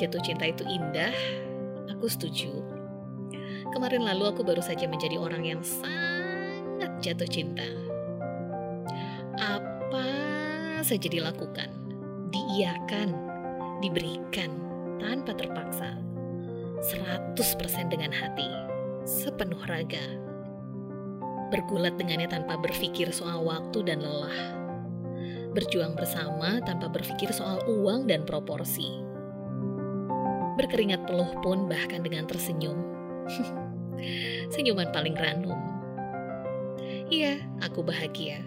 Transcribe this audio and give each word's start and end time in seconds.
Jatuh 0.00 0.24
cinta 0.24 0.48
itu 0.48 0.64
indah, 0.64 1.12
aku 1.92 2.08
setuju. 2.08 2.48
Kemarin 3.68 4.00
lalu 4.00 4.32
aku 4.32 4.40
baru 4.40 4.64
saja 4.64 4.88
menjadi 4.88 5.20
orang 5.20 5.44
yang 5.44 5.60
sangat 5.60 6.88
jatuh 7.04 7.28
cinta. 7.28 7.68
Apa 9.36 10.08
saja 10.80 11.04
dilakukan, 11.04 11.68
diiakan, 12.32 13.12
diberikan 13.84 14.48
tanpa 15.04 15.36
terpaksa. 15.36 15.92
100% 16.80 17.36
dengan 17.92 18.08
hati, 18.08 18.48
sepenuh 19.04 19.60
raga. 19.68 20.00
Bergulat 21.52 22.00
dengannya 22.00 22.32
tanpa 22.32 22.56
berpikir 22.56 23.12
soal 23.12 23.44
waktu 23.44 23.84
dan 23.84 24.00
lelah 24.00 24.56
berjuang 25.52 25.98
bersama 25.98 26.62
tanpa 26.62 26.88
berpikir 26.88 27.28
soal 27.34 27.60
uang 27.68 28.06
dan 28.06 28.22
proporsi. 28.22 29.09
Berkeringat 30.60 31.08
peluh 31.08 31.32
pun 31.40 31.72
bahkan 31.72 32.04
dengan 32.04 32.28
tersenyum. 32.28 32.76
Senyuman 34.52 34.92
paling 34.92 35.16
ranum. 35.16 35.56
Iya, 37.08 37.40
aku 37.64 37.80
bahagia 37.80 38.44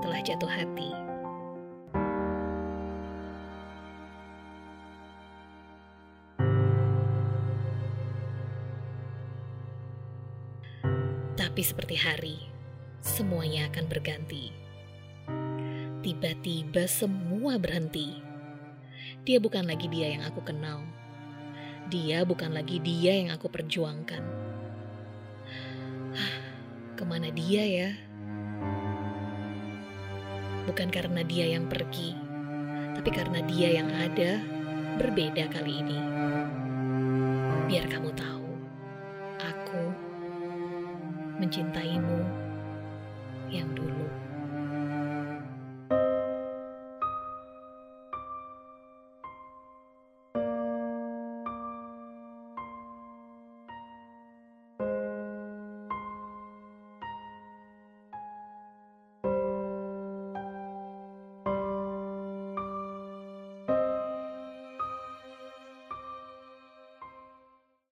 telah 0.00 0.24
jatuh 0.24 0.48
hati. 0.48 0.88
Tapi 11.36 11.60
seperti 11.60 12.00
hari, 12.00 12.40
semuanya 13.04 13.68
akan 13.68 13.84
berganti 13.84 14.48
Tiba-tiba 16.00 16.88
semua 16.88 17.60
berhenti. 17.60 18.16
Dia 19.28 19.36
bukan 19.36 19.68
lagi 19.68 19.84
dia 19.92 20.16
yang 20.16 20.24
aku 20.24 20.40
kenal. 20.40 20.80
Dia 21.90 22.22
bukan 22.22 22.54
lagi 22.54 22.78
dia 22.78 23.18
yang 23.18 23.34
aku 23.34 23.50
perjuangkan. 23.50 24.22
Ke 26.94 27.02
mana 27.02 27.34
dia 27.34 27.66
ya? 27.66 27.90
Bukan 30.70 30.86
karena 30.94 31.26
dia 31.26 31.50
yang 31.50 31.66
pergi, 31.66 32.14
tapi 32.94 33.10
karena 33.10 33.42
dia 33.42 33.82
yang 33.82 33.90
ada 33.90 34.38
berbeda 35.02 35.50
kali 35.50 35.82
ini. 35.82 35.98
Biar 37.66 37.90
kamu 37.90 38.14
tahu, 38.14 38.50
aku 39.42 39.82
mencintaimu 41.42 42.22
yang 43.50 43.66
dulu. 43.74 44.29